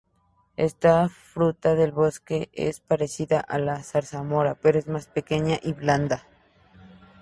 Esta 0.57 1.09
fruta 1.09 1.75
del 1.75 1.91
bosque 1.91 2.49
es 2.53 2.79
parecida 2.79 3.39
a 3.39 3.59
la 3.59 3.83
zarzamora, 3.83 4.55
pero 4.55 4.79
más 4.87 5.05
pequeña 5.05 5.59
y 5.61 5.73
blanda. 5.73 6.23